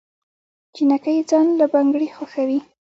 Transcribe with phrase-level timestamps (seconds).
[0.75, 2.59] جينکۍ ځان له بنګړي خوښوي